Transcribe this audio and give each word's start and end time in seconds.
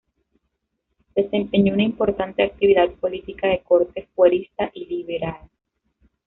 Desempeñó 1.13 1.75
una 1.75 1.83
importante 1.83 2.41
actividad 2.41 2.89
política 2.93 3.49
de 3.49 3.61
corte 3.61 4.09
fuerista 4.15 4.71
y 4.73 4.87
liberal. 4.87 5.47